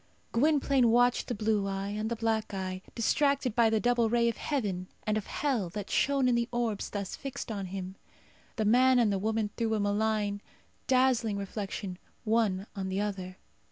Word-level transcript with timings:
Gwynplaine 0.31 0.89
watched 0.89 1.27
the 1.27 1.35
blue 1.35 1.67
eye 1.67 1.89
and 1.89 2.09
the 2.09 2.15
black 2.15 2.55
eye, 2.55 2.81
distracted 2.95 3.55
by 3.55 3.69
the 3.69 3.79
double 3.79 4.09
ray 4.09 4.27
of 4.29 4.37
heaven 4.37 4.87
and 5.05 5.15
of 5.15 5.27
hell 5.27 5.69
that 5.69 5.91
shone 5.91 6.27
in 6.27 6.33
the 6.33 6.49
orbs 6.51 6.89
thus 6.89 7.15
fixed 7.15 7.51
on 7.51 7.67
him. 7.67 7.95
The 8.55 8.65
man 8.65 8.97
and 8.97 9.13
the 9.13 9.19
woman 9.19 9.51
threw 9.57 9.75
a 9.75 9.79
malign 9.79 10.41
dazzling 10.87 11.37
reflection 11.37 11.99
one 12.23 12.65
on 12.75 12.89
the 12.89 12.99
other. 12.99 13.37